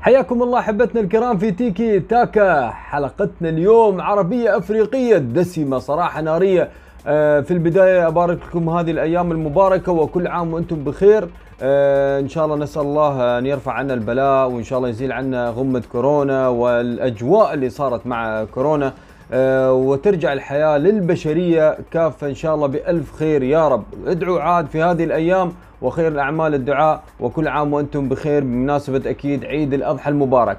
[0.00, 6.68] حياكم الله أحبتنا الكرام في تيكي تاكا حلقتنا اليوم عربية أفريقية دسمة صراحة نارية.
[7.06, 11.28] آه، في البداية أبارك لكم هذه الأيام المباركة وكل عام وأنتم بخير.
[11.62, 15.48] آه، إن شاء الله نسأل الله أن يرفع عنا البلاء وإن شاء الله يزيل عنا
[15.48, 18.92] غمة كورونا والأجواء اللي صارت مع كورونا.
[19.32, 23.42] آه، وترجع الحياة للبشرية كافة إن شاء الله بألف خير.
[23.42, 25.52] يا رب ادعوا عاد في هذه الأيام
[25.82, 30.58] وخير الأعمال الدعاء وكل عام وأنتم بخير بمناسبة أكيد عيد الأضحى المبارك.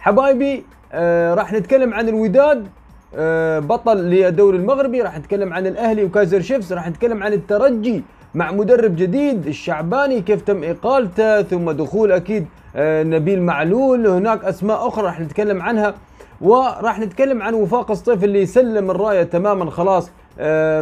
[0.00, 2.66] حبايبي آه راح نتكلم عن الوداد
[3.14, 8.02] آه بطل للدوري المغربي راح نتكلم عن الأهلي وكايزر شيفز راح نتكلم عن الترجي
[8.34, 12.46] مع مدرب جديد الشعباني كيف تم إقالته ثم دخول أكيد
[12.76, 15.94] آه نبيل معلول هناك أسماء أخرى راح نتكلم عنها
[16.40, 20.10] وراح نتكلم عن وفاق الصيف اللي سلم الراية تماما خلاص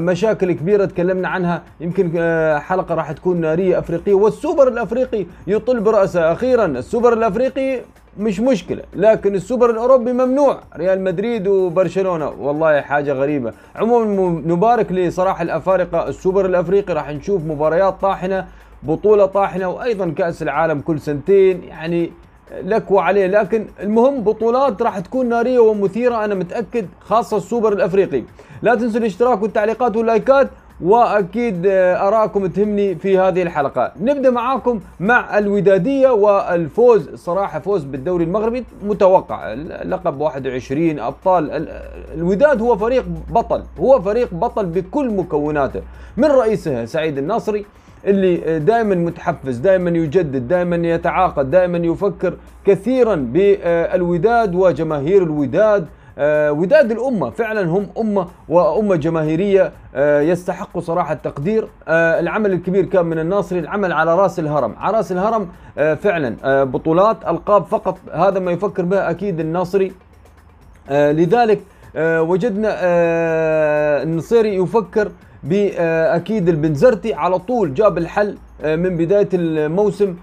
[0.00, 1.62] مشاكل كبيرة تكلمنا عنها.
[1.80, 6.32] يمكن آه، حلقة راح تكون نارية أفريقية والسوبر الأفريقي يطل برأسه.
[6.32, 7.80] أخيرا السوبر الأفريقي
[8.18, 10.60] مش مشكلة لكن السوبر الأوروبي ممنوع.
[10.76, 13.52] ريال مدريد وبرشلونة والله حاجة غريبة.
[13.76, 16.08] عموما نبارك لصراحه الأفارقة.
[16.08, 18.46] السوبر الأفريقي راح نشوف مباريات طاحنة
[18.82, 21.64] بطولة طاحنة وأيضا كأس العالم كل سنتين.
[21.64, 22.12] يعني
[22.64, 23.26] لك وعليه.
[23.26, 28.22] لكن المهم بطولات راح تكون نارية ومثيرة أنا متأكد خاصة السوبر الأفريقي.
[28.62, 30.48] لا تنسوا الاشتراك والتعليقات واللايكات
[30.80, 33.92] وأكيد آه، ارائكم تهمني في هذه الحلقة.
[34.00, 37.14] نبدأ معاكم مع الودادية والفوز.
[37.14, 39.54] صراحة فوز بالدوري المغربي متوقع.
[39.84, 41.68] لقب 21 أبطال.
[42.14, 45.82] الوداد هو فريق بطل هو فريق بطل بكل مكوناته.
[46.16, 47.64] من رئيسه سعيد الناصري
[48.04, 55.86] اللي دائما متحفز دائما يجدد دائما يتعاقد دائما يفكر كثيرا بالوداد وجماهير الوداد.
[56.20, 62.84] آه، وداد الأمة فعلا هم أمة وأمة جماهيرية آه، يستحقوا صراحة التقدير آه، العمل الكبير
[62.84, 64.74] كان من الناصري العمل على رأس الهرم.
[64.78, 69.92] على رأس الهرم فعلا بطولات ألقاب فقط هذا ما يفكر به أكيد الناصري.
[70.90, 71.60] لذلك
[72.00, 72.76] وجدنا
[74.02, 75.12] النصيري يفكر
[75.44, 80.14] بأكيد البنزرتي على طول جاب الحل من بداية الموسم.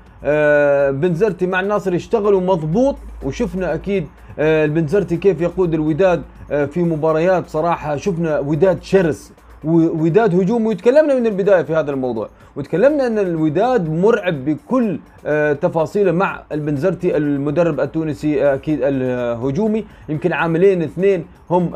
[0.92, 4.08] بنزرتي مع الناصر اشتغلوا مضبوط وشفنا أكيد
[4.40, 6.22] آه، البنزرتي كيف يقود الوداد
[6.52, 7.50] آه، في مباريات.
[7.50, 9.32] صراحة شفنا وداد شرس.
[9.66, 12.30] وداد هجومي وتكلمنا من البداية في هذا الموضوع.
[12.56, 19.86] وتكلمنا أن الوداد مرعب بكل آه، تفاصيله مع البنزرتي المدرب التونسي أكيد الهجومي.
[20.10, 21.72] يمكن عاملين اثنين هم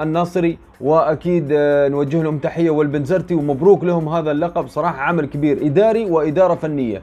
[0.00, 1.48] الناصري وأكيد
[1.90, 4.68] نوجه لهم تحية والبنزرتي ومبروك لهم هذا اللقب.
[4.68, 7.02] صراحة عمل كبير إداري وإدارة فنية.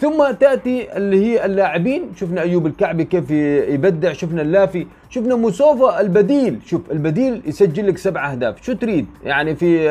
[0.00, 2.02] ثم تأتي اللي هي اللاعبين.
[2.16, 6.58] شفنا أيوب الكعبي كيف يبدع شفنا اللافي شفنا موسوفا البديل.
[6.66, 8.62] شوف البديل يسجل لك سبع أهداف.
[8.62, 9.88] شو تريد؟ يعني في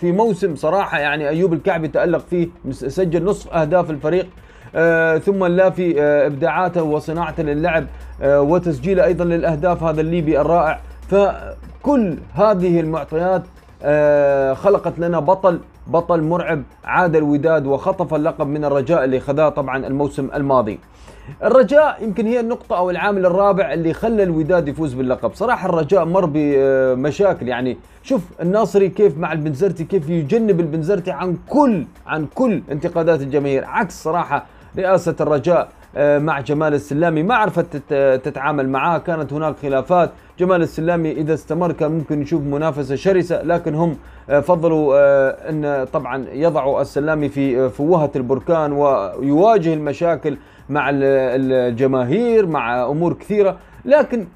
[0.00, 4.26] في موسم صراحة يعني أيوب الكعبي تألق فيه سجل نصف أهداف الفريق.
[4.74, 7.86] آه ثم اللافي آه إبداعاته وصناعته للعب
[8.22, 10.80] آه وتسجيله أيضا للأهداف هذا الليبي الرائع.
[11.10, 13.42] فكل هذه المعطيات
[13.82, 19.86] آه خلقت لنا بطل بطل مرعب عاد الوداد وخطف اللقب من الرجاء اللي خذاه طبعا
[19.86, 20.78] الموسم الماضي.
[21.42, 25.34] الرجاء يمكن هي النقطة أو العامل الرابع اللي خلى الوداد يفوز باللقب.
[25.34, 27.48] صراحة الرجاء مر بمشاكل.
[27.48, 33.64] يعني شوف الناصري كيف مع البنزرتي كيف يجنب البنزرتي عن كل عن كل انتقادات الجماهير.
[33.64, 34.46] عكس صراحة
[34.78, 35.68] رئاسة الرجاء.
[35.96, 37.22] مع جمال السلامي.
[37.22, 37.76] ما عرفت
[38.24, 38.98] تتعامل معاه.
[38.98, 40.10] كانت هناك خلافات.
[40.38, 43.96] جمال السلامي إذا استمر كان ممكن نشوف منافسة شرسة لكن هم
[44.30, 50.36] آه، فضلوا آه، إن طبعا يضعوا السلامي في فوهة البركان ويواجه المشاكل
[50.68, 53.56] مع الجماهير مع أمور كثيرة.
[53.84, 54.26] لكن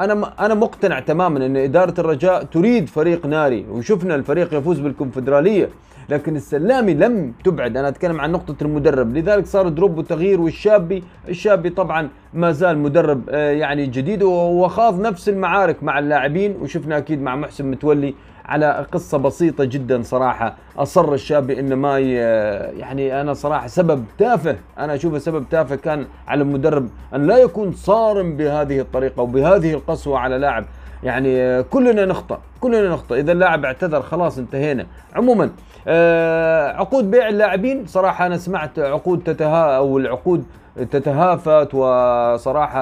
[0.00, 5.68] أنا أنا مقتنع تماما إن إدارة الرجاء تريد فريق ناري وشفنا الفريق يفوز بالكونفدرالية
[6.08, 7.76] لكن السلامي لم تبعد.
[7.76, 9.16] أنا أتكلم عن نقطة المدرب.
[9.16, 15.28] لذلك صار دروب وتغيير والشابي الشابي طبعا ما زال مدرب آه، يعني جديد وخاض نفس
[15.28, 18.14] المعارك مع اللاعبين وشفنا أكيد مع محسن متولي
[18.46, 20.54] على قصة بسيطة جدا صراحة.
[20.78, 26.42] أصر الشابي إنه ما يعني أنا صراحة سبب تافه أنا أشوفه سبب تافه كان على
[26.42, 30.64] المدرب أن لا يكون صارم بهذه الطريقة وبهذه القسوة على لاعب.
[31.02, 33.16] يعني كلنا نخطأ كلنا نخطأ.
[33.16, 34.86] إذا اللاعب اعتذر خلاص انتهينا.
[35.14, 35.50] عموما
[35.88, 40.44] آه، عقود بيع اللاعبين صراحة أنا سمعت عقود تتها أو العقود
[40.90, 42.80] تتهافت وصراحة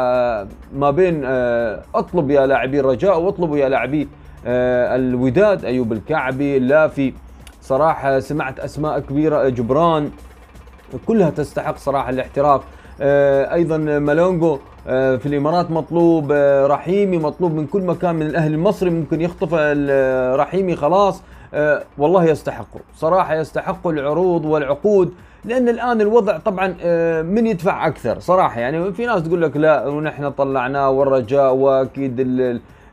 [0.75, 4.09] ما بين آه، أطلب يا لاعبي الرجاء واطلبوا يا لاعبي
[4.47, 7.13] الوداد أيوب الكعبي اللافي
[7.63, 10.11] صراحة سمعت أسماء كبيرة جبران
[11.07, 12.61] كلها تستحق صراحة الاحتراف.
[13.53, 16.33] أيضا مالونجو في الإمارات مطلوب
[16.67, 19.55] رحيمي مطلوب من كل مكان من الاهلي المصري ممكن يخطف
[20.35, 21.23] رحيمي خلاص.
[21.55, 25.15] آه والله يستحقوا صراحة يستحقوا العروض والعقود
[25.45, 28.61] لأن الآن الوضع طبعا آه من يدفع أكثر صراحة.
[28.61, 32.21] يعني في ناس تقول لك لا ونحن طلعناه والرجاء وأكيد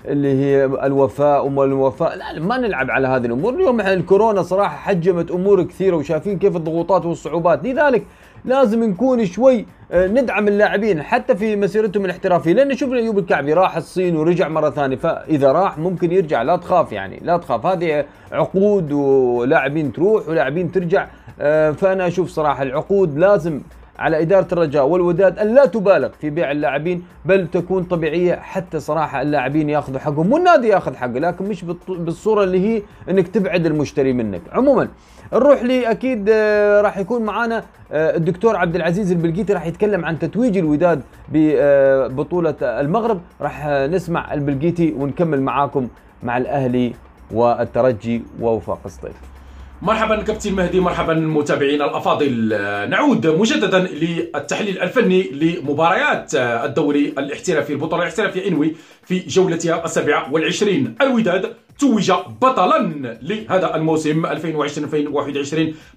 [0.07, 2.15] اللي هي الوفاء وما الوفاء.
[2.15, 3.53] لا ما نلعب على هذه الأمور.
[3.53, 7.65] اليوم الكورونا صراحة حجمت أمور كثيرة وشايفين كيف الضغوطات والصعوبات.
[7.65, 8.03] لذلك
[8.45, 13.77] لازم نكون شوي آه، ندعم اللاعبين حتى في مسيرتهم الاحترافية لأن شفنا ايوب الكعبي راح
[13.77, 16.41] الصين ورجع مرة ثانية فإذا راح ممكن يرجع.
[16.41, 17.65] لا تخاف يعني لا تخاف.
[17.65, 21.07] هذه عقود ولاعبين تروح ولاعبين ترجع
[21.39, 23.61] آه، فأنا أشوف صراحة العقود لازم
[23.99, 29.21] على إدارة الرجاء والوداد أن لا تبالغ في بيع اللاعبين بل تكون طبيعية حتى صراحة
[29.21, 34.41] اللاعبين ياخذوا حقهم والنادي ياخذ حقه لكن مش بالصورة اللي هي أنك تبعد المشتري منك.
[34.51, 34.87] عموما
[35.33, 40.19] نروح لي أكيد آه، راح يكون معنا آه، الدكتور عبد العزيز البلقيتي راح يتكلم عن
[40.19, 43.21] تتويج الوداد ببطولة المغرب.
[43.41, 45.87] راح نسمع البلقيتي ونكمل معاكم
[46.23, 46.93] مع الأهلي
[47.31, 49.36] والترجي ووفاق الصيف.
[49.81, 52.49] مرحبا كابتن مهدي مرحبا المتابعين الأفاضل.
[52.89, 58.75] نعود مجددا للتحليل الفني لمباريات الدوري الاحترافي البطولة الاحترافية إنوي
[59.05, 60.95] في جولتها السابعه والعشرين.
[61.01, 64.35] الوداد توج بطلا لهذا الموسم 2020-2021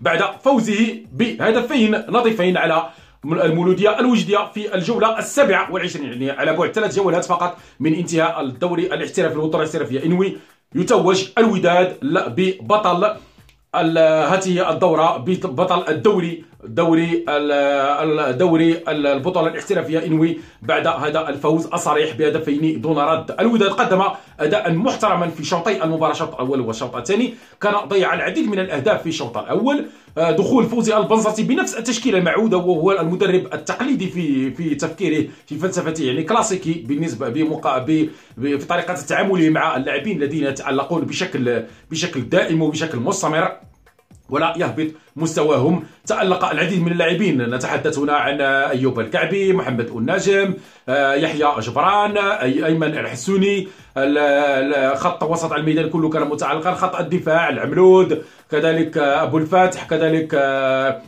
[0.01, 2.91] بعد فوزه بهدفين نظيفين على
[3.25, 8.87] المولودية الوجدية في الجولة السابعة والعشرين يعني على بعد ثلاث جولات فقط من انتهاء الدوري
[8.87, 10.37] الاحترافي البطولة الاحترافية إنوي.
[10.75, 11.97] يتوج الوداد
[12.37, 13.15] ببطل
[13.75, 22.99] هذه الدورة بطل الدوري دوري الدوري البطولة الاحترافية إنوي بعد هذا الفوز الصريح بهدفين دون
[22.99, 23.41] رد.
[23.41, 24.03] الوداد قدم
[24.41, 26.13] أداء محترما في شوطي المباراة.
[26.13, 27.35] الشوط الأول والشوط الثاني.
[27.61, 29.87] كان ضيع العديد من الأهداف في الشوط الأول.
[30.19, 36.05] آه، دخول فوزي البنزرتي بنفس التشكيلة المعودة وهو المدرب التقليدي في في تفكيره في فلسفته
[36.05, 38.09] يعني كلاسيكي بالنسبة بمقا في
[38.69, 43.70] طريقة التعامل مع اللاعبين الذين يتعلقون بشكل بشكل دائم وبشكل مستمر.
[44.31, 44.87] ولا يهبط
[45.17, 45.85] مستواهم.
[46.07, 47.55] تألق العديد من اللاعبين.
[47.55, 50.55] نتحدث هنا عن أيوب الكعبي محمد الناجم
[50.89, 53.69] آه، يحيى جبران أيمن الحسوني.
[54.95, 56.75] خط وسط الميدان كله كان متعلقا.
[56.75, 61.03] خط الدفاع العمرود كذلك أبو الفاتح كذلك آه،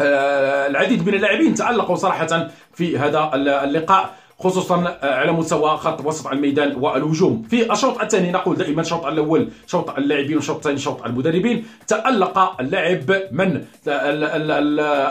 [0.00, 4.23] آه، العديد من اللاعبين تألقوا صراحة في هذا اللقاء.
[4.38, 7.42] خصوصا على مستوى خط وسط الميدان والهجوم.
[7.50, 11.64] في الشوط الثاني نقول دائما الشوط الأول شوط اللاعبين والشوط الثاني شوط المدربين.
[11.86, 13.64] تألق اللاعب من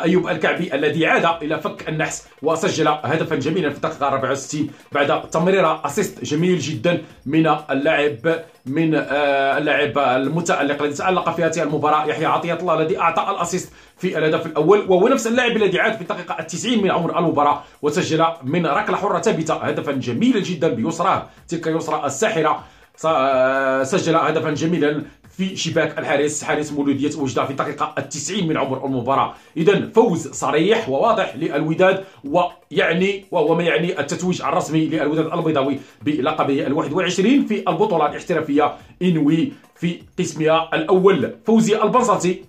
[0.03, 5.81] أيوب الكعبي الذي عاد إلى فك النحس وسجل هدفا جميلا في الدقيقة 64 بعد تمريره
[5.85, 12.05] أسيست جميل جدا من اللاعب من آه، اللاعب المتألق الذي تألق في هذه المباراة.
[12.05, 16.01] يحيى عطية الله الذي أعطى الأسيست في الهدف الأول وهو نفس اللاعب الذي عاد في
[16.01, 19.12] الدقيقة التسعين من عمر المباراة وسجل من ركلة حرة.
[19.21, 21.29] ثابتة هدفا جميلا جدا بيسراه.
[21.47, 22.63] تلك يسرى الساحرة.
[23.05, 25.03] آه، سجل هدفا جميلا
[25.37, 29.33] في شباك الحارس حارس مولودية وجدة في الدقيقة التسعين من عمر المباراة.
[29.57, 36.93] إذا فوز صريح وواضح للوداد ويعني وهو ما يعني التتويج الرسمي للوداد البيضاوي بلقبه الواحد
[36.93, 41.35] والعشرين في البطولة الاحترافية إنوي في قسمها الأول.
[41.45, 42.45] فوزي البنصاتي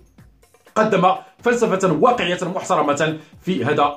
[0.75, 1.11] قدم
[1.45, 3.95] فلسفة واقعية محترمة في هذا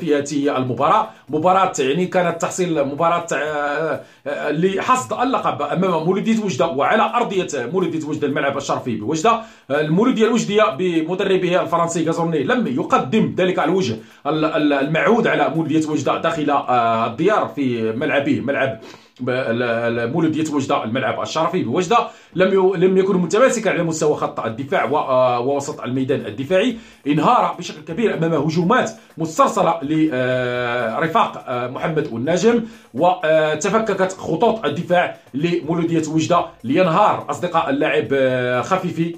[0.00, 1.10] في هذه المباراة.
[1.28, 8.06] مباراة يعني كانت تحصيل مباراة آه، آه، لحصد اللقب أمام مولودية وجدة وعلى أرضية مولودية
[8.06, 9.40] وجدة الملعب الشرفي بوجدة.
[9.70, 13.96] المولودية الوجدية بمدربه الفرنسي غازوني لم يقدم ذلك الوجه
[14.26, 18.80] المعهود على مولودية وجدة داخل آه، الديار في ملعبه ملعب
[19.20, 22.08] مولودية وجدة الملعب الشرفي بوجدة.
[22.34, 24.84] لم لم يكن متماسكا على مستوى خط الدفاع
[25.38, 26.76] ووسط الميدان الدفاعي.
[27.06, 32.62] انهار بشكل كبير أمام هجومات مسترسلة لرفاق آه، محمد الناجم
[32.94, 39.16] وتفككت خطوط الدفاع لمولودية وجدة لينهار أصدقاء اللاعب آه، خفيفي.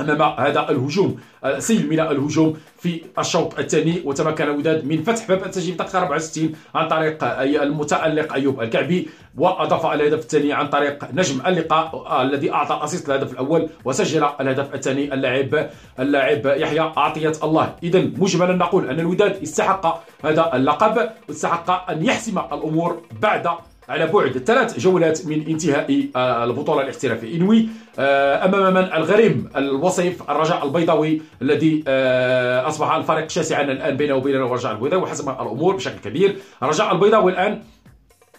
[0.00, 1.16] أمام هذا الهجوم.
[1.58, 6.52] سيل من الهجوم في الشوط الثاني وتمكن الوداد من فتح باب التسجيل في الدقيقه 64
[6.74, 7.24] عن طريق
[7.62, 13.32] المتألق أيوب الكعبي وأضاف الهدف الثاني عن طريق نجم اللقاء الذي أعطى ال assist الهدف
[13.32, 17.74] الأول وسجل الهدف الثاني اللاعب اللاعب يحيى عطية الله.
[17.82, 23.48] اذا مجملا نقول أن الوداد استحق هذا اللقب واستحق أن يحسم الأمور بعد
[23.90, 27.36] على بعد ثلاث جولات من انتهاء آه، البطولة الاحترافية.
[27.36, 27.68] إنوي
[27.98, 34.36] آه، أمام من؟ الغريم الوصيف الرجاء البيضاوي الذي آه، أصبح الفريق شاسعا الآن بينه وبين
[34.36, 36.36] الرجاء البيضاوي وحسم الأمور بشكل كبير.
[36.62, 37.62] الرجاء البيضاوي الآن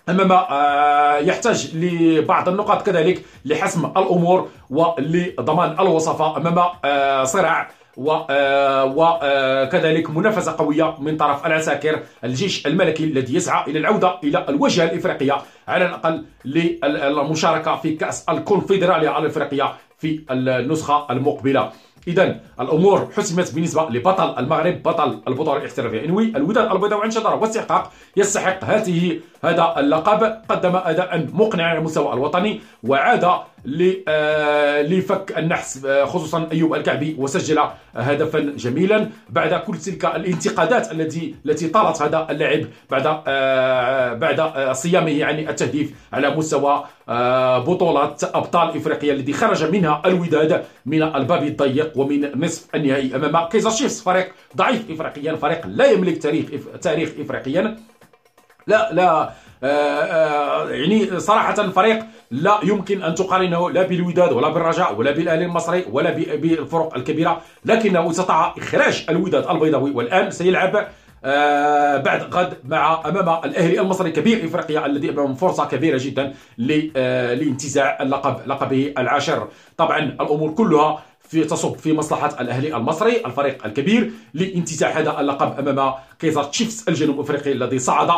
[0.09, 0.31] أمام
[1.27, 6.55] يحتاج لبعض النقاط كذلك لحسم الأمور ولضمان الوصفة أمام
[7.25, 7.69] صراع
[8.97, 15.37] وكذلك منافسة قوية من طرف العساكر الجيش الملكي الذي يسعى إلى العودة إلى الواجهة الإفريقية
[15.67, 21.71] على الأقل للمشاركة في كأس الكونفدرالية الإفريقية في النسخة المقبلة.
[22.07, 26.05] اذا الأمور حسمت بالنسبة لبطل المغرب بطل البطولة الاحترافية.
[26.05, 32.13] انوي الوداد البيضاوي عن شطارة واستحقاق يستحق هذه هذا اللقب قدم أداء مقنعا على المستوى
[32.13, 33.29] الوطني وعاد
[34.07, 37.59] آه، لفك النحس آه، خصوصا أيوب الكعبي وسجل
[37.95, 45.25] هدفا جميلا بعد كل تلك الانتقادات التي التي طالت هذا اللاعب بعد آه، بعد صيامه
[45.25, 46.83] عن التهديف على مستوى
[47.57, 54.01] بطولة أبطال إفريقيا الذي خرج منها الوداد من الباب الضيق ومن نصف النهائي أمام شيفز
[54.01, 56.45] فريق ضعيف إفريقيا فريق لا يملك تاريخ
[56.81, 57.77] تاريخ إفريقيا.
[58.67, 59.31] لا لا
[59.63, 65.45] آه، آه، يعني صراحة فريق لا يمكن أن تقارنه لا بالوداد ولا بالرجاء ولا بالأهلي
[65.45, 70.87] المصري ولا بالفرق الكبيرة لكنه استطاع إخراج الوداد البيضاوي والآن سيلعب
[71.25, 76.33] آه بعد غد مع أمام الأهلي المصري كبير إفريقيا الذي امامه فرصة كبيرة جدا
[76.95, 79.47] آه لانتزاع اللقب لقبه العاشر.
[79.77, 85.93] طبعا الأمور كلها في تصب في مصلحة الأهلي المصري الفريق الكبير لانتزاع هذا اللقب أمام
[86.19, 88.09] كيزر تشيفز الجنوب أفريقي الذي صعد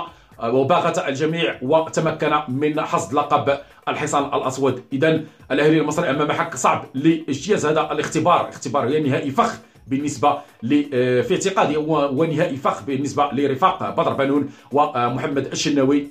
[0.44, 4.84] وباغت الجميع وتمكن من حصد لقب الحصان الأسود.
[4.94, 5.22] اذا
[5.52, 8.50] الأهلي المصري أمام حق صعب لإجتياز هذا الاختبار.
[8.50, 16.08] اختبار نهائي فخ بالنسبة آه، في اعتقادي ونهائي فخ بالنسبة لرفاق بدر بنون ومحمد الشناوي.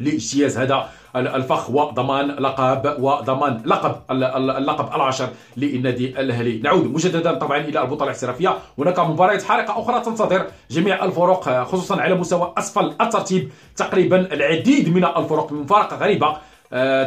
[0.00, 6.58] لاجتياز هذا الفخ وضمان لقب وضمان لقب اللقب العاشر للنادي الأهلي.
[6.58, 8.58] نعود مجددا طبعا إلى البطولة الاحترافية.
[8.78, 13.50] هناك مباريات حارقه أخرى تنتظر جميع الفرق خصوصا على مستوى أسفل الترتيب.
[13.76, 16.36] تقريبا العديد من الفرق من مفارقه غريبة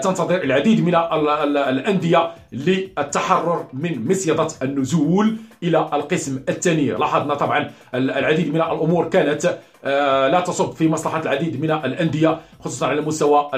[0.03, 6.91] تنتظر العديد من الأندية للتحرر من مصيدة النزول إلى القسم الثاني.
[6.91, 12.87] لاحظنا طبعا العديد من الأمور كانت آه، لا تصب في مصلحة العديد من الأندية خصوصا
[12.87, 13.49] على مستوى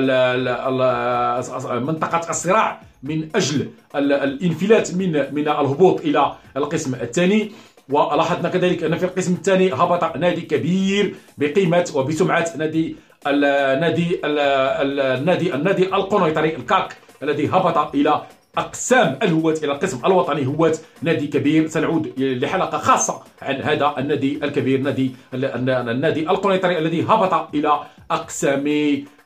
[1.79, 7.51] منطقة الصراع من أجل الانفلات من من الهبوط إلى القسم الثاني.
[7.89, 12.95] ولاحظنا كذلك أن في القسم الثاني هبط نادي كبير بقيمة وبسمعة نادي
[13.27, 18.22] النادي النادي النادي القنيطري الكاك الذي هبط إلى
[18.58, 21.67] أقسام الهواة إلى القسم الوطني هواة نادي كبير.
[21.67, 27.79] سنعود لحلقة خاصة عن هذا النادي الكبير نادي النادي القنيطري الذي هبط إلى
[28.12, 28.65] أقسام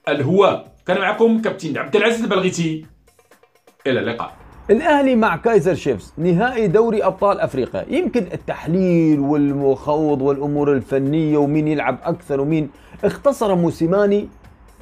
[0.08, 2.86] الهواة كان معكم كابتن عبد العزيز البلغيتي
[3.88, 4.34] إلى اللقاء.
[4.69, 7.85] الأهلي مع كايزر شيفز نهائي دوري أبطال أفريقيا.
[7.89, 12.69] يمكن التحليل والمخوض والأمور الفنية ومين يلعب أكثر ومين.
[13.03, 14.27] اختصر موسيماني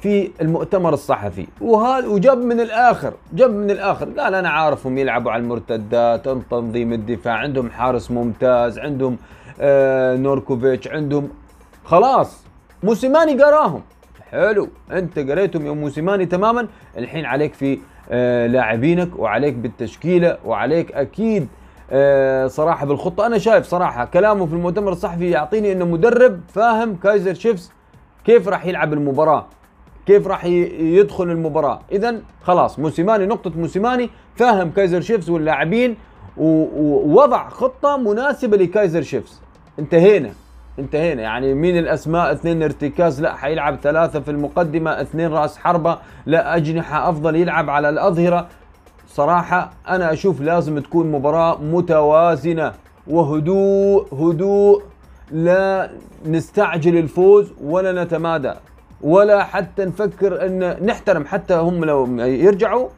[0.00, 1.46] في المؤتمر الصحفي.
[1.60, 4.08] وهذا وجاب من الآخر جاب من الآخر.
[4.18, 9.16] قال أنا عارفهم يلعبوا على المرتدات تنظيم الدفاع عندهم حارس ممتاز عندهم
[9.60, 11.28] آه نوركوفيتش عندهم.
[11.84, 12.44] خلاص
[12.82, 13.82] موسيماني قراهم.
[14.30, 16.68] حلو انت قريتهم يا موسيماني تماما.
[16.98, 17.78] الحين عليك في
[18.46, 21.48] لاعبينك وعليك بالتشكيلة وعليك أكيد
[21.90, 23.26] آه صراحة بالخطة.
[23.26, 27.72] أنا شايف صراحة كلامه في المؤتمر الصحفي يعطيني إنه مدرب فاهم كايزر شيفز
[28.24, 29.46] كيف راح يلعب المباراة
[30.06, 31.80] كيف راح يدخل المباراة.
[31.92, 35.96] اذا خلاص موسيماني نقطة موسيماني فاهم كايزر شيفز واللاعبين
[36.36, 39.40] ووضع خطة مناسبة لكايزر شيفز.
[39.78, 40.30] انتهينا.
[40.78, 41.22] انتهينا.
[41.22, 45.98] يعني مين الأسماء اثنين ارتكاز؟ لا حيلعب ثلاثة في المقدمة اثنين راس حربة.
[46.26, 48.46] لا أجنحة أفضل يلعب على الأظهرة.
[49.08, 52.72] صراحة أنا أشوف لازم تكون مباراة متوازنة.
[53.06, 54.82] وهدوء هدوء.
[55.30, 55.90] لا
[56.26, 58.52] نستعجل الفوز ولا نتمادى.
[59.00, 61.24] ولا حتى نفكر إن نحترم.
[61.24, 62.88] حتى هم لو يرجعوا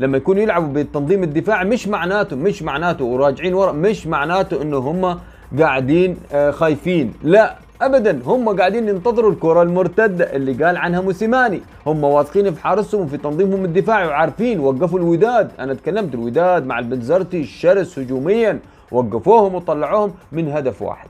[0.00, 5.18] لما يكونوا يلعبوا بالتنظيم الدفاعي مش معناته مش معناته وراجعين ورا مش معناته إنه هم
[5.58, 7.14] قاعدين آه، خايفين.
[7.22, 8.20] لا ابدا.
[8.24, 11.62] هم قاعدين ينتظروا الكرة المرتده اللي قال عنها موسيماني.
[11.86, 15.50] هم واثقين في حارسهم وفي تنظيمهم الدفاعي وعارفين وقفوا الوداد.
[15.58, 18.58] أنا تكلمت الوداد مع البنزرتي الشرس هجوميا.
[18.92, 21.08] وقفوهم وطلعوهم من هدف واحد.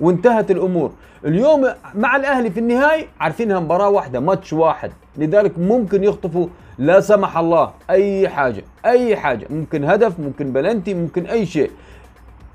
[0.00, 0.90] وانتهت الأمور.
[1.24, 4.90] اليوم مع الأهلي في النهائي عارفينها مباراة واحدة ماتش واحد.
[5.16, 6.46] لذلك ممكن يخطفوا
[6.78, 9.46] لا سمح الله أي حاجة أي حاجة.
[9.50, 11.70] ممكن هدف ممكن بلنتي ممكن أي شيء.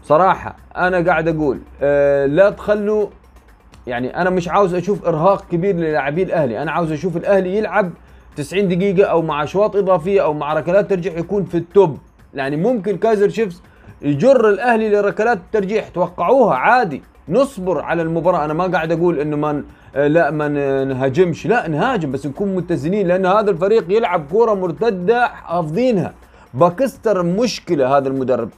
[0.04, 3.08] صراحة أنا قاعد أقول آه لا تخلوا
[3.88, 7.92] يعني أنا مش عاوز أشوف إرهاق كبير للاعبين الأهلي أنا عاوز أشوف الأهلي يلعب
[8.36, 11.98] 90 دقيقة أو مع أشواط إضافية أو مع ركلات ترجيح يكون في التوب.
[12.34, 13.62] يعني ممكن كايزر شيفز
[14.02, 18.46] يجر الأهلي لركلات الترجيح توقعوها عادي نصبر على المباراة.
[18.46, 19.64] أنا ما قاعد أقول إنه ما
[19.96, 20.48] لا ما
[20.84, 26.14] نهاجمش لا نهاجم بس نكون متزنين لأن هذا الفريق يلعب كورة مرتدة حافظينها.
[26.54, 28.50] باكستر مشكلة هذا المدرب.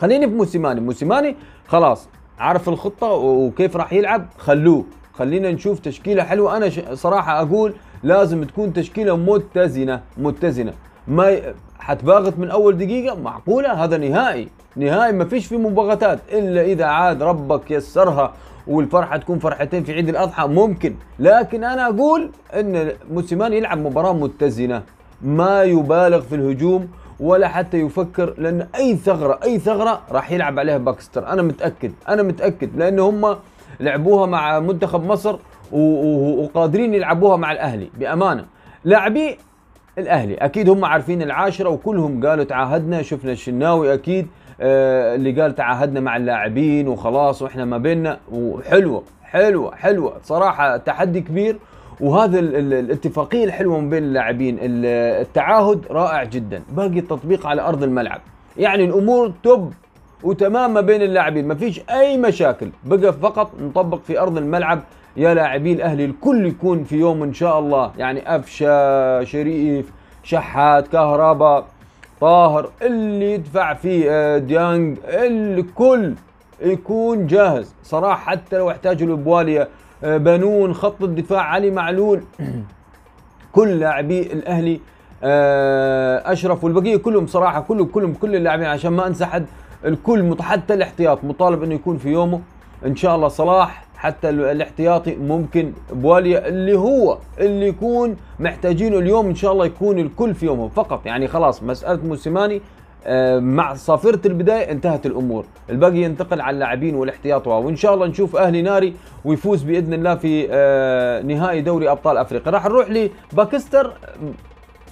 [0.00, 1.36] خليني في موسيماني موسيماني
[1.68, 4.84] خلاص عارف الخطة وكيف راح يلعب خلوه.
[5.14, 6.56] خلينا نشوف تشكيلة حلوة.
[6.56, 10.72] أنا صراحة أقول لازم تكون تشكيلة متزنة متزنة.
[11.08, 11.54] ما ي...
[11.78, 14.48] حتباغت من أول دقيقة؟ معقولة؟ هذا نهائي.
[14.76, 18.32] نهائي ما فيش في مباغتات إلا إذا عاد ربك يسرها
[18.66, 20.94] والفرحة تكون فرحتين في عيد الأضحى ممكن.
[21.18, 24.82] لكن أنا أقول إن موسيماني يلعب مباراة متزنة.
[25.22, 26.88] ما يبالغ في الهجوم
[27.20, 31.28] ولا حتى يفكر لأن أي ثغرة أي ثغرة راح يلعب عليها باكستر.
[31.28, 33.36] أنا متأكد أنا متأكد لأن هم
[33.80, 35.36] لعبوها مع منتخب مصر
[35.72, 38.44] وقادرين يلعبوها مع الأهلي بأمانة.
[38.84, 39.38] لاعبي
[39.98, 44.26] الأهلي أكيد هم عارفين العاشرة وكلهم قالوا تعاهدنا شفنا الشناوي أكيد
[44.60, 48.18] آه اللي قال تعاهدنا مع اللاعبين وخلاص وإحنا ما بيننا.
[48.32, 50.16] وحلوة حلوة حلوة.
[50.22, 51.58] صراحة تحدي كبير
[52.00, 58.20] وهذا الاتفاقية الحلوة بين اللاعبين التعاهد رائع جدا باقي التطبيق على أرض الملعب.
[58.56, 59.72] يعني الأمور توب
[60.22, 62.68] وتمام ما بين اللاعبين ما فيش أي مشاكل.
[62.84, 64.80] بقى فقط نطبق في أرض الملعب
[65.16, 67.92] يا لاعبي الأهلي الكل يكون في يوم إن شاء الله.
[67.98, 69.90] يعني أفشا شريف
[70.22, 71.64] شحات كهرباء
[72.20, 76.14] طاهر اللي يدفع فيه آه، ديانج الكل
[76.62, 77.74] يكون جاهز.
[77.82, 79.68] صراحة حتى لو احتاجوا لبواليا آه،
[80.02, 82.20] بنون خط الدفاع علي معلول.
[83.52, 84.80] كل لاعبي الأهلي
[85.22, 89.46] آه، أشرف والبقية كلهم صراحة كلهم كلهم كل اللاعبين عشان ما أنسى حد
[89.84, 92.40] الكل حتى الاحتياط مطالب إنه يكون في يومه.
[92.86, 99.34] إن شاء الله صلاح حتى الاحتياطي ممكن بواليا اللي هو اللي يكون محتاجينه اليوم إن
[99.34, 101.06] شاء الله يكون الكل في يومه فقط.
[101.06, 102.60] يعني خلاص مسألة موسيماني آه،
[103.38, 105.44] مع صافرة البداية انتهت الأمور.
[105.70, 110.46] الباقي ينتقل على اللاعبين والاحتياط وإن شاء الله نشوف أهلي ناري ويفوز بإذن الله في
[110.50, 112.52] آه، نهائي دوري أبطال أفريقيا.
[112.52, 113.92] راح نروح لباكستر.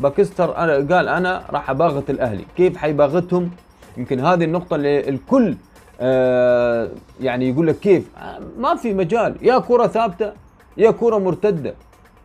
[0.01, 2.45] باكستر قال أنا راح أباغت الأهلي.
[2.57, 3.51] كيف حيباغتهم؟
[3.97, 5.57] يمكن هذه النقطة اللي الكل
[6.01, 6.89] آه
[7.21, 8.11] يعني يقول لك كيف.
[8.59, 9.35] ما في مجال.
[9.43, 10.33] يا كرة ثابتة
[10.77, 11.75] يا كرة مرتدة.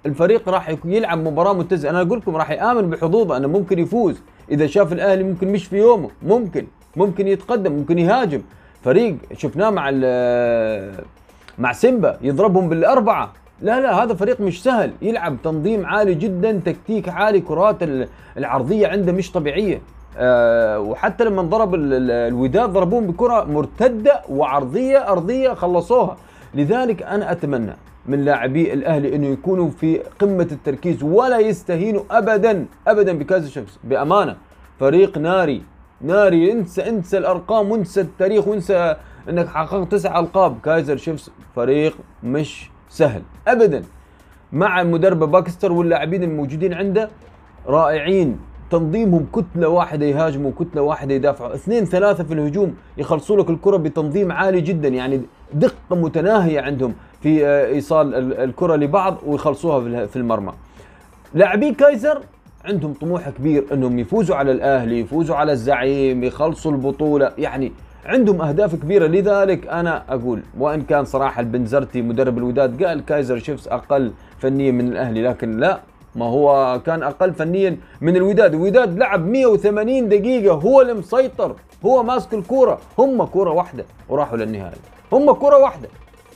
[0.05, 4.21] الفريق راح يلعب مباراة متزنة أنا أقول لكم راح يآمن بحظوظه أنه ممكن يفوز.
[4.51, 8.41] إذا شاف الأهلي ممكن مش في يومه ممكن ممكن يتقدم ممكن يهاجم.
[8.83, 9.91] فريق شفناه مع
[11.57, 13.33] مع سيمبا يضربهم بالأربعة.
[13.61, 14.91] لا لا هذا فريق مش سهل.
[15.01, 17.77] يلعب تنظيم عالي جدا تكتيك عالي كرات
[18.37, 19.81] العرضية عنده مش طبيعية.
[20.17, 26.17] آه، وحتى لما ضرب الوداد ضربوهم بكرة مرتدة وعرضية أرضية خلصوها.
[26.53, 27.73] لذلك أنا أتمنى
[28.05, 34.37] من لاعبي الأهلي إنه يكونوا في قمة التركيز ولا يستهينوا ابدا ابدا بكايزر شيفز بأمانة
[34.79, 35.63] فريق ناري
[36.01, 38.95] ناري انسى انسى الأرقام وانسى التاريخ وانسى
[39.29, 40.61] إنك حققت تسع ألقاب.
[40.61, 43.21] كايزر شيفز فريق مش سهل.
[43.47, 43.83] ابدا
[44.53, 47.09] مع المدرب باكستر واللاعبين الموجودين عنده
[47.67, 48.39] رائعين.
[48.77, 51.55] تنظيمهم كتلة واحدة يهاجموا كتله واحدة يدافعوا.
[51.55, 55.21] اثنين ثلاثة في الهجوم يخلصوا لك الكرة بتنظيم عالي جدا يعني
[55.53, 60.53] دقة متناهية عندهم في آه، إيصال الكرة لبعض ويخلصوها في المرمى.
[61.33, 62.21] لاعبي كايزر
[62.65, 67.31] عندهم طموح كبير إنهم يفوزوا على الأهلي يفوزوا على الزعيم يخلصوا البطولة.
[67.37, 67.71] يعني
[68.05, 69.07] عندهم أهداف كبيرة.
[69.07, 74.87] لذلك أنا أقول وإن كان صراحة البنزرتي مدرب الوداد قال كايزر شيفز أقل فنيا من
[74.87, 75.79] الأهلي لكن لا.
[76.15, 78.53] ما هو كان أقل فنيا من الوداد.
[78.53, 82.79] الوداد لعب 180 دقيقة هو اللي مسيطر هو ماسك الكورة.
[82.99, 84.77] هم كورة واحدة وراحوا للنهائي.
[85.11, 85.87] هم كورة واحدة.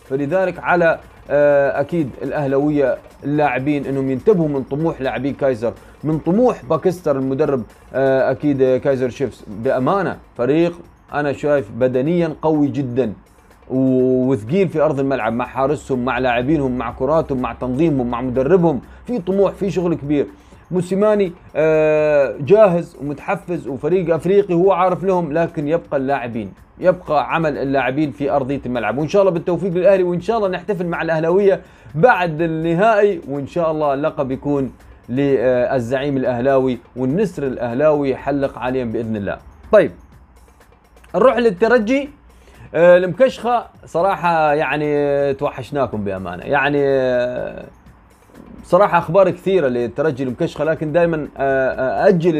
[0.10, 7.16] فلذلك على آه، أكيد الأهلاوية اللاعبين إنهم ينتبهوا من طموح لاعبي كايزر من طموح باكستر
[7.18, 7.64] المدرب
[7.94, 9.44] آه، أكيد كايزر شيفز.
[9.48, 10.74] بأمانة فريق
[11.14, 13.14] أنا شايف بدنيا قوي جدا.
[13.70, 18.82] وثقيل في أرض الملعب مع حارسهم مع لاعبينهم مع كراتهم مع تنظيمهم مع مدربهم.
[19.06, 20.28] في طموح في شغل كبير.
[20.72, 28.12] موسيماني آه، جاهز ومتحفز وفريق أفريقي هو عارف لهم لكن يبقى اللاعبين يبقى عمل اللاعبين
[28.12, 28.98] في أرضية الملعب.
[28.98, 31.62] وإن شاء الله بالتوفيق للأهلي وإن شاء الله نحتفل مع الأهلاوية
[31.96, 34.72] بعد النهائي وإن شاء الله اللقب يكون
[35.10, 39.38] للزعيم الأهلاوي والنسر الأهلاوي يحلق عليهم بإذن الله.
[39.72, 39.92] طيب
[41.16, 42.10] نروح للترجي.
[42.74, 47.66] المكشخة صراحة يعني توحشناكم بأمانة يعني آه،
[48.64, 52.34] صراحة أخبار كثيرة للترجي المكشخة لكن دائما آه، أجل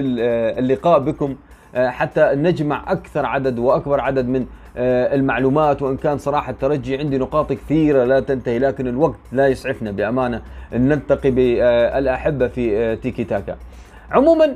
[0.60, 1.36] اللقاء بكم
[1.76, 4.46] حتى نجمع أكثر عدد وأكبر عدد من
[4.78, 10.42] المعلومات وإن كان صراحة الترجي عندي نقاط كثيرة لا تنتهي لكن الوقت لا يسعفنا بأمانة
[10.76, 13.56] ان نلتقي بالاحبه في تيكي تاكا.
[14.12, 14.56] عموما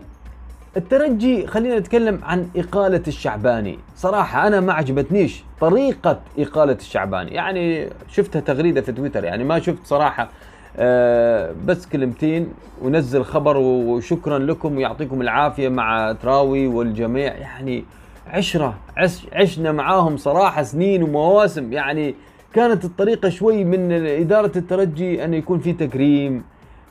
[0.77, 3.79] الترجي خلينا نتكلم عن إقالة الشعباني.
[3.95, 7.31] صراحة أنا ما عجبتنيش طريقة إقالة الشعباني.
[7.31, 10.29] يعني شفتها تغريدة في تويتر يعني ما شفت صراحة
[10.77, 12.47] آه بس كلمتين
[12.81, 17.33] ونزل خبر وشكرا لكم ويعطيكم العافية مع تراوي والجميع.
[17.33, 17.83] يعني
[18.27, 21.73] عشرة عش عشنا معاهم صراحة سنين ومواسم.
[21.73, 22.15] يعني
[22.53, 26.43] كانت الطريقة شوي من إدارة الترجي أن يكون في تكريم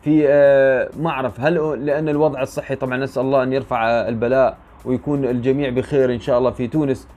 [0.02, 5.24] في آه ما اعرف هل لأن الوضع الصحي طبعا نسأل الله أن يرفع البلاء ويكون
[5.24, 7.08] الجميع بخير إن شاء الله في تونس.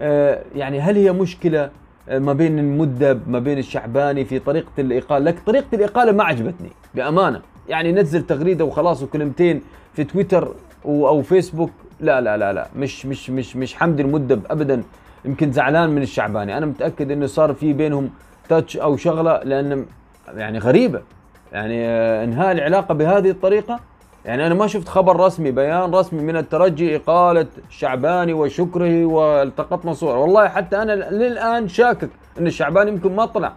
[0.00, 1.70] آه يعني هل هي مشكلة
[2.08, 6.70] آه، ما بين المدب ما بين الشعباني في طريقة الإقالة؟ لك طريقة الإقالة ما عجبتني
[6.94, 7.40] بأمانة.
[7.68, 9.62] يعني نزل تغريدة وخلاص وكلمتين
[9.94, 11.70] في تويتر أو فيسبوك.
[12.00, 12.66] لا لا لا لا.
[12.76, 14.82] مش مش مش مش حمد المدب ابدا.
[15.24, 16.58] يمكن زعلان من الشعباني.
[16.58, 18.10] أنا متأكد إنه صار في بينهم
[18.48, 19.86] تاتش أو شغلة لأن
[20.34, 21.02] يعني غريبة.
[21.52, 23.80] يعني آه، انهاء العلاقة بهذه الطريقة.
[24.24, 30.16] يعني أنا ما شفت خبر رسمي بيان رسمي من الترجي إقالة الشعباني وشكره والتقطنا صور
[30.16, 33.52] والله حتى أنا للآن شاكك إن الشعباني يمكن ما طلع.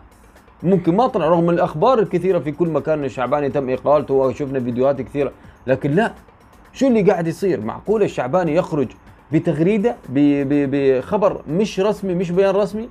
[0.64, 5.02] ممكن ما طلع رغم الأخبار الكثيرة في كل مكان إن الشعباني تم إقالته وشفنا فيديوهات
[5.02, 5.32] كثيرة.
[5.68, 6.12] لكن لا
[6.74, 8.88] شو اللي قاعد يصير؟ معقول الشعباني يخرج
[9.32, 12.90] بتغريدة بخبر مش رسمي مش بيان رسمي؟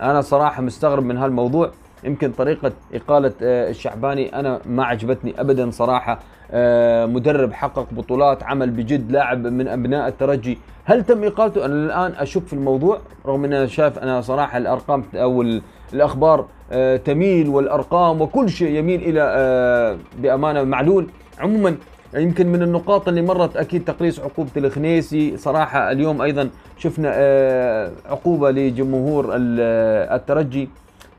[0.00, 1.70] أنا صراحة مستغرب من هالموضوع.
[2.04, 6.18] يمكن طريقة إقالة آه، الشعباني أنا ما عجبتني ابدا صراحة.
[6.50, 10.58] آه، مدرب حقق بطولات عمل بجد لاعب من أبناء الترجي.
[10.84, 15.04] هل تم إقالته؟ أنا الآن أشك في الموضوع رغم ان أنا شايف أنا صراحة الأرقام
[15.14, 15.42] أو
[15.92, 21.06] الأخبار آه، تميل والأرقام وكل شيء يميل إلى بأمانة معلول.
[21.38, 21.76] عموما
[22.14, 27.10] يمكن من النقاط اللي مرت أكيد تقليص عقوبة الخنيسي صراحة اليوم أيضا شفنا
[28.06, 30.68] عقوبة لجمهور الترجي.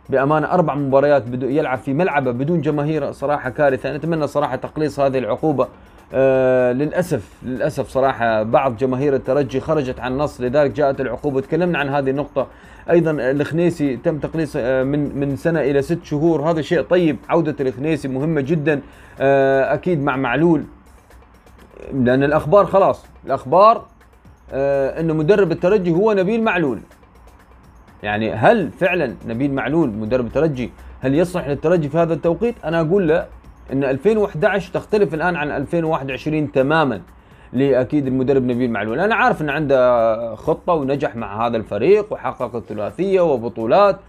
[0.09, 3.97] بأمانة أربع مباريات بدو يلعب في ملعبه بدون جماهير صراحة كارثة.
[3.97, 5.67] نتمنى صراحة تقليص هذه العقوبة.
[6.13, 11.41] آه للأسف للأسف صراحة بعض جماهير الترجي خرجت عن النص لذلك جاءت العقوبة.
[11.41, 12.47] تكلمنا عن هذه النقطة.
[12.89, 16.51] أيضا الخنيسي تم تقليص آه من من سنة إلى ست شهور.
[16.51, 17.17] هذا شيء طيب.
[17.29, 18.81] عودة الخنيسي مهمة جدا.
[19.19, 20.63] آه أكيد مع معلول.
[21.93, 23.05] لأن الأخبار خلاص.
[23.25, 23.85] الأخبار
[24.51, 26.79] آه انه مدرب الترجي هو نبيل معلول.
[28.03, 33.07] يعني هل فعلا نبيل معلول مدرب الترجي هل يصلح للترجي في هذا التوقيت؟ أنا أقول
[33.07, 33.25] لا
[33.73, 37.01] إن 2011 تختلف الآن عن 2021 تماما
[37.53, 43.21] لأكيد المدرب نبيل معلول، أنا عارف ان عنده خطة ونجح مع هذا الفريق وحقق الثلاثية
[43.21, 43.99] وبطولات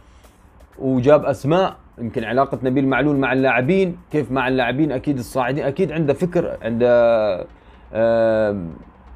[0.79, 6.13] وجاب أسماء يمكن علاقة نبيل معلول مع اللاعبين كيف مع اللاعبين أكيد الصاعدين أكيد عنده
[6.13, 7.47] فكر عنده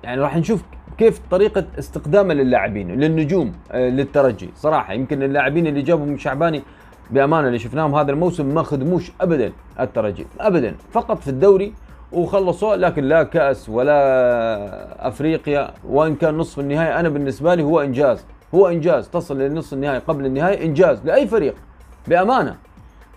[0.04, 0.62] يعني راح نشوف
[0.98, 4.50] كيف طريقة استخدامه للاعبين للنجوم آه، للترجي.
[4.56, 6.62] صراحة يمكن اللاعبين اللي جابهم شعباني
[7.10, 10.74] بأمانة اللي شفناهم هذا الموسم ما خدموش أبدا الترجي أبدا.
[10.92, 11.72] فقط في الدوري
[12.12, 17.00] وخلصوا لكن لا كأس ولا أفريقيا وإن كان نصف النهائي.
[17.00, 19.08] أنا بالنسبة لي هو إنجاز هو إنجاز.
[19.08, 21.54] تصل للنصف النهائي قبل النهائي إنجاز لأي فريق
[22.08, 22.56] بأمانة.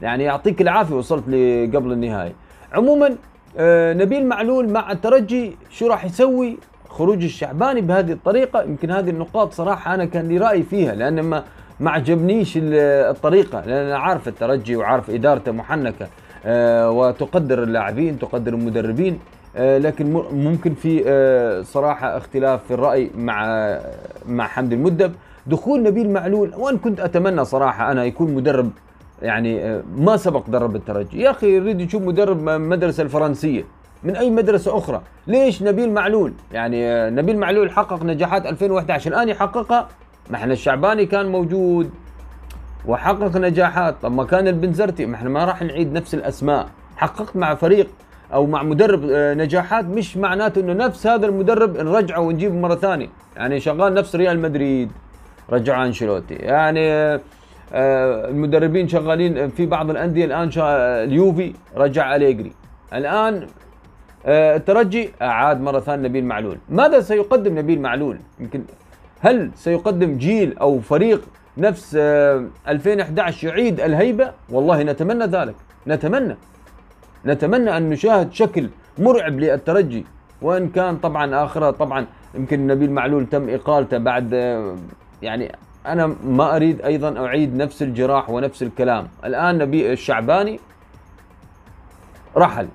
[0.02, 2.34] يعني يعطيك العافية وصلت لقبل النهائي.
[2.74, 3.16] عموما
[3.58, 6.58] آه نبيل معلول مع الترجي شو راح يسوي؟
[6.92, 11.44] خروج الشعباني بهذه الطريقة يمكن هذه النقاط صراحة أنا كان لي رأي فيها لأن ما
[11.80, 16.08] ما عجبنيش الطريقة لأن أنا عارف الترجي وعارف إدارته محنكة
[16.46, 19.20] آه، وتقدر اللاعبين تقدر المدربين
[19.56, 23.46] آه، لكن ممكن في آه، صراحة اختلاف في الرأي مع
[24.26, 25.14] مع حمد المدب.
[25.48, 28.72] دخول نبيل معلول وان كنت أتمنى صراحة أنا يكون مدرب
[29.22, 31.22] يعني ما سبق درب الترجي.
[31.22, 33.64] يا أخي يريد يشوف مدرب المدرسة الفرنسية.
[34.04, 35.02] من أي مدرسة أخرى.
[35.28, 39.88] ليش نبيل معلول؟ يعني نبيل معلول حقق نجاحات 2011 الآن يحققها
[40.30, 41.90] ما إحنا الشعباني كان موجود
[42.86, 43.96] وحقق نجاحات.
[44.02, 46.68] طب ما كان البنزرتي ما إحنا ما راح نعيد نفس الأسماء.
[46.98, 47.88] حققت مع فريق
[48.34, 53.08] أو مع مدرب آه، نجاحات مش معناته إنه نفس هذا المدرب نرجعه ونجيبه مرة ثانية.
[53.38, 54.92] يعني شغال نفس ريال مدريد
[55.50, 56.34] رجع أنشيلوتي.
[56.34, 56.92] يعني
[57.74, 62.52] آه، المدربين شغالين في بعض الأندية الآن اليوفي رجع أليجري.
[62.94, 63.48] الآن
[64.26, 66.58] الترجي اعاد مرة ثانية نبيل معلول.
[66.70, 68.64] ماذا سيقدم نبيل معلول؟ يمكن
[69.20, 71.22] هل سيقدم جيل أو فريق
[71.58, 75.56] نفس 2011 آه، يعيد الهيبة؟ والله نتمنى ذلك.
[75.88, 76.36] نتمنى.
[77.26, 80.06] نتمنى أن نشاهد شكل مرعب للترجي.
[80.42, 82.06] وإن كان طبعا آخره طبعا
[82.36, 84.76] يمكن نبيل معلول تم إقالته بعد آه،
[85.22, 85.52] يعني
[85.86, 89.08] أنا ما أريد أيضا أعيد نفس الجراح ونفس الكلام.
[89.26, 90.60] الآن نبي الشعباني
[92.38, 92.68] رحل.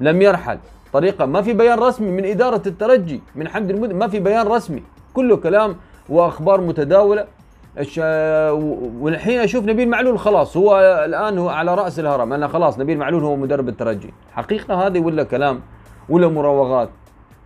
[0.00, 0.58] لم يرحل.
[0.92, 4.82] طريقة ما في بيان رسمي من إدارة الترجي من حمد المدن ما في بيان رسمي.
[5.14, 5.76] كله كلام
[6.08, 7.24] وأخبار متداولة.
[9.00, 12.32] والحين أشوف نبيل معلول خلاص هو الآن هو على رأس الهرم.
[12.32, 14.10] أنا خلاص نبيل معلول هو مدرب الترجي.
[14.32, 15.60] حقيقة هذه ولا كلام
[16.08, 16.88] ولا مراوغات؟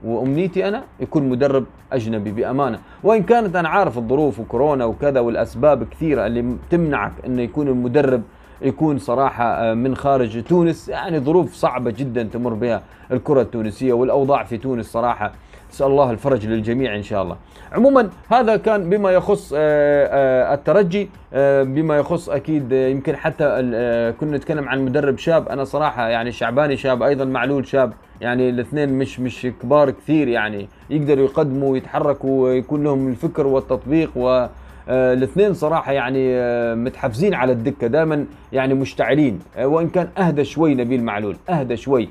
[0.05, 2.79] وأمنيتي أنا يكون مدرب أجنبي بأمانة.
[3.03, 8.23] وإن كانت أنا عارف الظروف وكورونا وكذا والأسباب كثيرة اللي تمنعك إنه يكون المدرب
[8.63, 10.89] يكون صراحة آه، من خارج تونس.
[10.89, 15.33] يعني ظروف صعبة جدا تمر بها الكرة التونسية والأوضاع في تونس صراحة.
[15.71, 17.37] نسأل الله الفرج للجميع إن شاء الله.
[17.73, 21.09] عموما هذا كان بما يخص آه، آه، الترجي
[21.65, 23.45] بما يخص أكيد يمكن حتى
[24.21, 25.49] كنا نتكلم عن مدرب شاب.
[25.49, 27.93] أنا صراحة يعني شعباني شاب أيضا معلول شاب.
[28.21, 30.69] يعني الاثنين مش مش كبار كثير يعني.
[30.91, 34.47] يقدروا يقدموا ويتحركوا ويكون لهم الفكر والتطبيق و
[34.89, 36.35] الاثنين صراحة يعني
[36.75, 39.41] متحفزين على الدكة دائما يعني مشتعلين.
[39.59, 42.09] وإن كان أهدى شوي نبيل معلول أهدى شوي.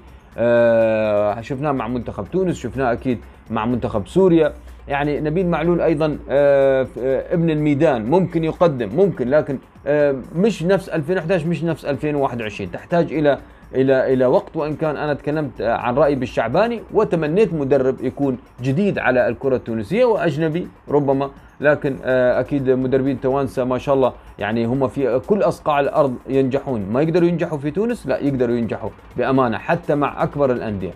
[1.41, 3.19] شفناه مع منتخب تونس شفناه أكيد
[3.51, 4.53] مع منتخب سوريا.
[4.87, 9.57] يعني نبيل معلول أيضا آه، آه، ابن الميدان ممكن يقدم ممكن لكن
[9.87, 13.39] آه، مش نفس 2011 مش نفس 2021 تحتاج إلى
[13.75, 19.27] إلى إلى وقت وإن كان أنا تكلمت عن رأيي بالشعباني وتمنيت مدرب يكون جديد على
[19.27, 21.29] الكرة التونسية وأجنبي ربما
[21.61, 26.85] لكن أكيد مدربين توانسة ما شاء الله يعني هم في كل أصقاع الأرض ينجحون.
[26.91, 30.91] ما يقدروا ينجحوا في تونس؟ لا يقدروا ينجحوا بأمانة حتى مع أكبر الأندية.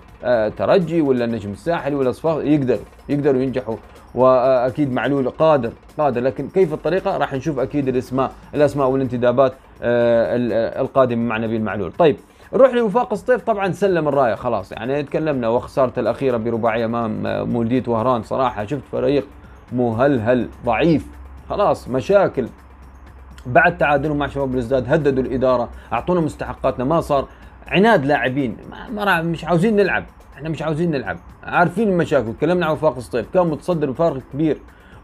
[0.49, 3.75] ترجي ولا النجم الساحلي ولا صفاق يقدروا يقدروا ينجحوا.
[4.15, 6.21] وأكيد معلول قادر قادر.
[6.21, 11.91] لكن كيف الطريقة؟ راح نشوف أكيد الإسماء الأسماء والانتدابات القادمة مع نبيل معلول.
[11.91, 12.15] طيب
[12.53, 14.71] نروح لوفاق الصيف طبعا سلم الراية خلاص.
[14.71, 19.27] يعني تكلمنا وخسارته الأخيرة برباعية أمام مولديت وهران صراحة شفت فريق
[19.71, 21.05] مهلهل ضعيف
[21.49, 22.47] خلاص مشاكل.
[23.45, 27.27] بعد تعادلهم مع شباب الإزداد هددوا الإدارة أعطونا مستحقاتنا ما صار
[27.67, 28.57] عناد لاعبين.
[28.91, 30.05] ما مش عاوزين نلعب
[30.35, 31.17] إحنا مش عاوزين نلعب.
[31.43, 32.33] عارفين المشاكل.
[32.33, 34.57] تكلمنا عن وفاق الصيف كان متصدر بفارق كبير.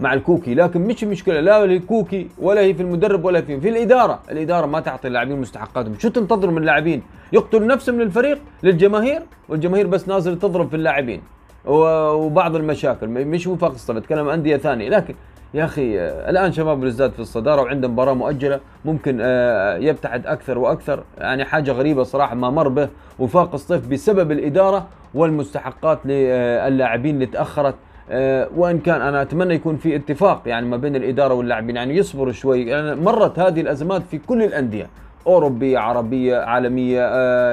[0.04, 4.20] مع الكوكي لكن مش مشكلة لا الكوكي ولا هي في المدرب ولا في في الإدارة
[4.32, 6.00] الإدارة ما تعطي اللاعبين مستحقاتهم.
[6.00, 7.02] شو تنتظر من اللاعبين؟
[7.34, 11.22] يقتل نفسه من الفريق للجماهير والجماهير بس نازل تضرب في اللاعبين.
[11.66, 14.89] وبعض المشاكل مش الصيف اتكلم أندية ثانية.
[14.89, 15.16] لكن
[15.54, 20.58] يا أخي آه، الآن شباب بلوزداد في الصدارة وعنده مباراة مؤجلة ممكن آه، يبتعد أكثر
[20.58, 21.04] وأكثر.
[21.18, 22.89] يعني حاجة غريبة صراحة ما مر به
[23.20, 27.74] وفاق الصيف بسبب الإدارة والمستحقات للاعبين اللي تأخرت.
[27.74, 27.92] آه،
[28.56, 32.66] وإن كان أنا أتمنى يكون في اتفاق يعني ما بين الإدارة واللاعبين يعني يصبروا شوي.
[32.66, 34.88] يعني مرت هذه الأزمات في كل الأندية
[35.28, 37.00] أوروبية عربية عالمية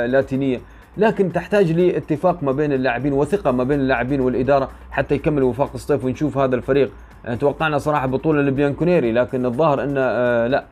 [0.07, 0.61] لاتينية.
[0.97, 6.05] لكن تحتاج لاتفاق ما بين اللاعبين وثقة ما بين اللاعبين والإدارة حتى يكمل وفاق الصيف
[6.05, 6.91] ونشوف هذا الفريق.
[7.25, 10.65] يعني توقعنا صراحة بطولة لبيانكونيري لكن الظاهر انه آه لا.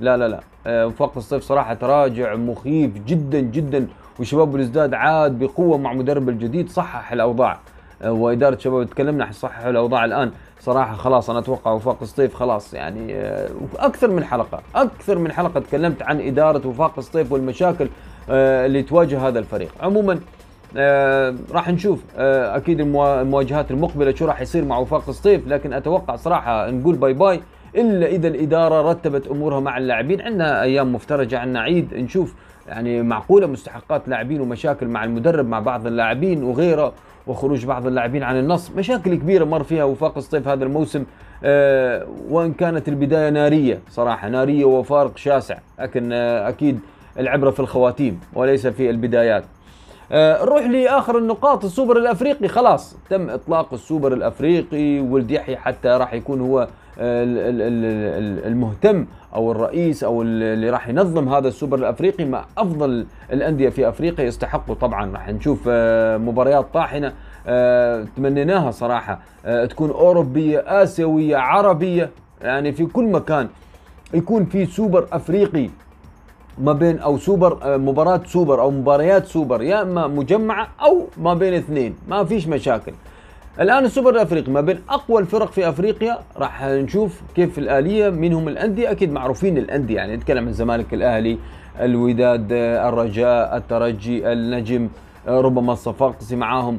[0.00, 0.40] لا لا لا.
[0.66, 3.86] آه وفاق الصيف صراحة تراجع مخيف جدا جدا.
[4.20, 7.52] وشباب الإزداد عاد بقوة مع مدرب الجديد صحح الأوضاع.
[7.52, 7.58] آه
[8.04, 10.30] وإدارة شباب تكلمنا صحح الأوضاع الآن.
[10.60, 15.60] صراحة خلاص أنا أتوقع وفاق الصيف خلاص يعني آه أكثر من حلقة أكثر من حلقة
[15.60, 17.88] تكلمت عن إدارة وفاق الصيف والمشاكل
[18.30, 19.70] آه اللي تواجه هذا الفريق.
[19.80, 20.18] عموما
[20.76, 26.16] آه راح نشوف آه أكيد المواجهات المقبلة شو راح يصير مع وفاق الصيف لكن أتوقع
[26.16, 27.40] صراحة نقول باي باي.
[27.76, 32.34] إلا إذا الإدارة رتبت أمورها مع اللاعبين عندنا أيام مفترجة عندنا عيد نشوف
[32.68, 36.92] يعني معقولة مستحقات لاعبين ومشاكل مع المدرب مع بعض اللاعبين وغيره
[37.26, 38.70] وخروج بعض اللاعبين عن النص.
[38.70, 41.04] مشاكل كبيرة مر فيها وفاق الصيف هذا الموسم.
[41.44, 46.80] آه وإن كانت البداية نارية صراحة نارية وفارق شاسع لكن آه أكيد
[47.18, 49.44] العبرة في الخواتيم وليس في البدايات.
[50.12, 52.48] آه، نروح لآخر النقاط السوبر الأفريقي.
[52.48, 55.00] خلاص تم إطلاق السوبر الأفريقي.
[55.00, 56.68] ولد يحيى حتى راح يكون هو
[58.46, 64.24] المهتم أو الرئيس أو اللي راح ينظم هذا السوبر الأفريقي مع أفضل الأندية في أفريقيا
[64.24, 65.12] يستحقوا طبعا.
[65.12, 67.12] راح نشوف آه، مباريات طاحنة
[67.46, 69.20] آه، تمنيناها صراحة
[69.68, 72.10] تكون أوروبية آسيوية عربية
[72.42, 73.48] يعني في كل مكان
[74.14, 75.70] يكون في سوبر أفريقي
[76.58, 81.34] ما بين أو سوبر آه، مباراة سوبر أو مباريات سوبر يا إما مجمعة أو ما
[81.34, 81.94] بين اثنين.
[82.08, 82.92] ما فيش مشاكل.
[83.60, 88.48] الآن السوبر الأفريقي ما بين أقوى الفرق في أفريقيا راح نشوف كيف الآلية مين هم
[88.48, 91.38] الأندية؟ أكيد معروفين الأندية يعني نتكلم عن الزمالك الأهلي
[91.80, 94.88] الوداد آه، الرجاء الترجي النجم
[95.28, 96.78] آه، ربما الصفاقسي معاهم.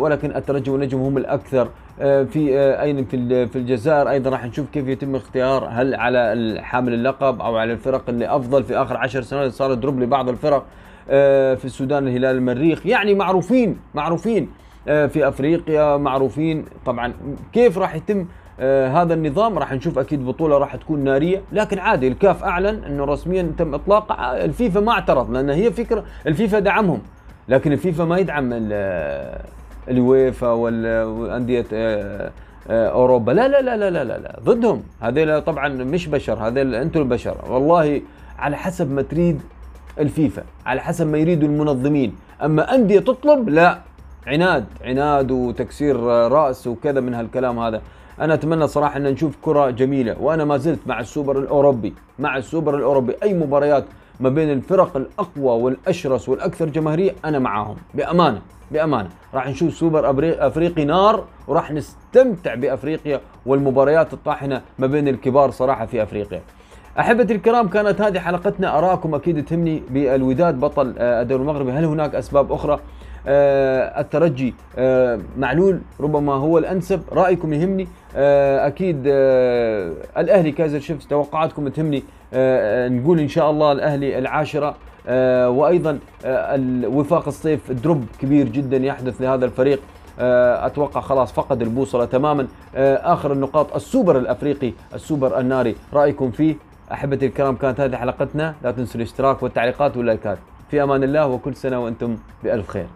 [0.00, 1.68] ولكن الترجي والنجم هم الأكثر.
[2.00, 6.56] آه، في آه، اين في في الجزائر أيضا راح نشوف كيف يتم اختيار هل على
[6.62, 10.64] حامل اللقب أو على الفرق اللي أفضل في آخر عشر سنوات صار drop لبعض الفرق
[11.10, 12.86] آه، في السودان الهلال المريخ.
[12.86, 14.48] يعني معروفين معروفين
[14.90, 16.64] في أفريقيا معروفين.
[16.86, 17.12] طبعا
[17.52, 18.26] كيف راح يتم
[18.60, 21.42] هذا النظام؟ راح نشوف أكيد بطولة راح تكون نارية.
[21.52, 24.20] لكن عادي الكاف أعلن إنه رسميا تم إطلاق.
[24.20, 27.02] الفيفا ما اعترض لأن هي فكرة الفيفا دعمهم.
[27.48, 28.50] لكن الفيفا ما يدعم
[29.88, 32.30] الويفا آه،
[32.70, 33.32] آه، أوروبا.
[33.32, 34.82] لا لا لا لا لا لا ضدهم.
[35.00, 36.34] هذول طبعا مش بشر.
[36.34, 37.36] هذول أنتم البشر.
[37.48, 38.02] والله
[38.38, 39.40] على حسب ما تريد
[39.98, 42.14] الفيفا على حسب ما يريدوا المنظمين.
[42.44, 43.78] أما أندية تطلب لا.
[44.26, 45.96] عناد عناد وتكسير
[46.32, 47.82] رأس وكذا من هالكلام هذا.
[48.20, 52.76] أنا أتمنى صراحة أن نشوف كرة جميلة وأنا ما زلت مع السوبر الأوروبي مع السوبر
[52.76, 53.14] الأوروبي.
[53.22, 53.84] أي مباريات
[54.20, 59.08] ما بين الفرق الأقوى والأشرس والأكثر جماهيرية أنا معاهم بأمانة بأمانة.
[59.34, 60.10] راح نشوف سوبر
[60.46, 66.40] أفريقي نار وراح نستمتع بأفريقيا والمباريات الطاحنة ما بين الكبار صراحة في أفريقيا.
[66.98, 68.78] أحبتي الكرام كانت هذه حلقتنا.
[68.78, 71.72] آراءكم أكيد تهمني بالوداد بطل آه، الدوري المغربي.
[71.72, 72.80] هل هناك أسباب أخرى؟
[73.26, 77.02] الترجي آه، معلول ربما هو الأنسب.
[77.12, 77.88] رأيكم يهمني؟
[78.66, 79.02] أكيد
[80.16, 82.02] الأهلي كايزر شيفز توقعاتكم تهمني.
[82.96, 84.74] نقول إن شاء الله الأهلي العاشرة.
[85.48, 85.98] وأيضا
[86.86, 89.80] وفاق سطيف drop كبير جدا يحدث لهذا الفريق.
[90.18, 92.46] أتوقع خلاص فقد البوصلة تماما.
[92.74, 95.74] آخر النقاط السوبر الأفريقي السوبر الناري.
[95.92, 96.54] رأيكم فيه؟
[96.92, 98.54] أحبتي الكرام كانت هذه حلقتنا.
[98.62, 100.38] لا تنسوا الاشتراك والتعليقات واللايكات.
[100.70, 102.86] في أمان الله وكل سنة وأنتم بألف خير.